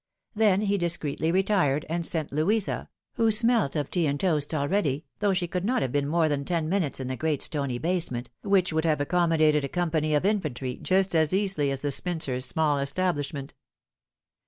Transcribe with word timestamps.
Then 0.33 0.61
he 0.61 0.79
discreetly 0.79 1.31
retired, 1.31 1.85
and 1.87 2.03
sent 2.03 2.31
Louisa, 2.31 2.89
who 3.17 3.29
smelt 3.29 3.75
of 3.75 3.91
tea 3.91 4.07
and 4.07 4.19
toast 4.19 4.51
already, 4.51 5.05
though 5.19 5.35
she 5.35 5.47
could 5.47 5.63
not 5.63 5.83
have 5.83 5.91
been 5.91 6.07
more 6.07 6.27
than 6.27 6.43
ten 6.43 6.67
minutes 6.67 6.99
in 6.99 7.07
the 7.07 7.15
great 7.15 7.43
stony 7.43 7.77
basement, 7.77 8.31
which 8.41 8.73
would 8.73 8.83
have 8.83 8.99
accommodated 8.99 9.63
a 9.63 9.69
company 9.69 10.15
of 10.15 10.25
infantry 10.25 10.79
just 10.81 11.13
as 11.13 11.35
easily 11.35 11.69
as 11.69 11.83
the 11.83 11.91
spinster's 11.91 12.45
small 12.45 12.79
establishment. 12.79 13.53